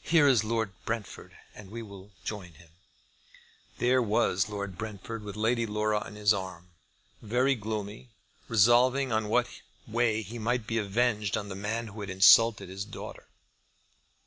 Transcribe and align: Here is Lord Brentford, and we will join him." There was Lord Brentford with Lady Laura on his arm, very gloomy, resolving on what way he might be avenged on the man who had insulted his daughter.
Here 0.00 0.26
is 0.26 0.42
Lord 0.44 0.72
Brentford, 0.86 1.36
and 1.54 1.70
we 1.70 1.82
will 1.82 2.10
join 2.24 2.54
him." 2.54 2.70
There 3.76 4.00
was 4.00 4.48
Lord 4.48 4.78
Brentford 4.78 5.22
with 5.22 5.36
Lady 5.36 5.66
Laura 5.66 5.98
on 5.98 6.14
his 6.14 6.32
arm, 6.32 6.70
very 7.20 7.54
gloomy, 7.54 8.08
resolving 8.48 9.12
on 9.12 9.28
what 9.28 9.60
way 9.86 10.22
he 10.22 10.38
might 10.38 10.66
be 10.66 10.78
avenged 10.78 11.36
on 11.36 11.50
the 11.50 11.54
man 11.54 11.88
who 11.88 12.00
had 12.00 12.08
insulted 12.08 12.70
his 12.70 12.86
daughter. 12.86 13.28